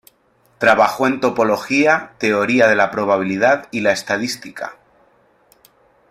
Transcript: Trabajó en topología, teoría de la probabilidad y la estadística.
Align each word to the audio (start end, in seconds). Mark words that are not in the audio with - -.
Trabajó 0.57 1.05
en 1.05 1.19
topología, 1.19 2.13
teoría 2.17 2.67
de 2.67 2.75
la 2.75 2.89
probabilidad 2.89 3.67
y 3.69 3.81
la 3.81 3.91
estadística. 3.91 4.77